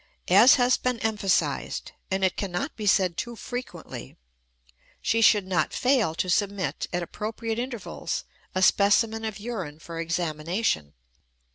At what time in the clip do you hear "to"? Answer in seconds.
6.15-6.27